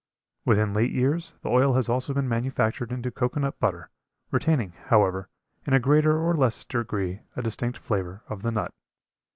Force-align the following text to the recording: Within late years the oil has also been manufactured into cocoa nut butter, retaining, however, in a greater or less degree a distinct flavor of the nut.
Within 0.45 0.73
late 0.73 0.91
years 0.91 1.35
the 1.43 1.49
oil 1.49 1.75
has 1.75 1.87
also 1.87 2.11
been 2.11 2.27
manufactured 2.27 2.91
into 2.91 3.11
cocoa 3.11 3.39
nut 3.41 3.59
butter, 3.59 3.91
retaining, 4.31 4.71
however, 4.87 5.29
in 5.67 5.75
a 5.75 5.79
greater 5.79 6.17
or 6.17 6.33
less 6.33 6.63
degree 6.63 7.19
a 7.35 7.43
distinct 7.43 7.77
flavor 7.77 8.23
of 8.27 8.41
the 8.41 8.49
nut. 8.51 8.73